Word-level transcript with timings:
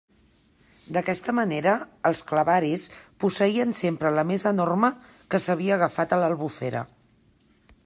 D'aquesta 0.95 1.35
manera 1.39 1.73
els 2.11 2.23
clavaris 2.31 2.87
posseïen 3.25 3.75
sempre 3.81 4.13
la 4.15 4.25
més 4.31 4.47
enorme 4.53 4.91
que 5.35 5.43
s'havia 5.45 5.77
agafat 5.79 6.17
a 6.19 6.23
l'Albufera. 6.25 6.85